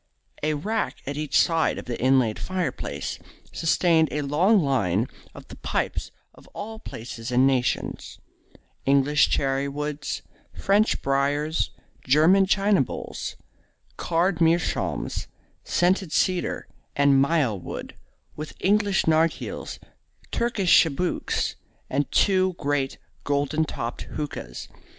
[0.41, 3.19] A rack at each side of the inlaid fireplace
[3.51, 8.17] sustained a long line of the pipes of all places and nations
[8.83, 10.23] English cherrywoods,
[10.55, 11.69] French briars,
[12.03, 13.35] German china bowls,
[13.95, 15.27] carved meerschaums,
[15.63, 17.93] scented cedar and myall wood,
[18.35, 19.77] with Eastern narghiles,
[20.31, 21.53] Turkish chibooques,
[21.91, 24.67] and two great golden topped hookahs.